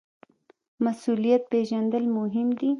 مسوولیت 0.83 1.43
پیژندل 1.51 2.03
مهم 2.17 2.47
دي 2.59 2.69